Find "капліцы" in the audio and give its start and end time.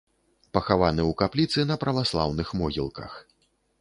1.21-1.67